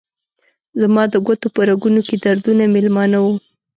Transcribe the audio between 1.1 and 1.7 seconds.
د ګوتو په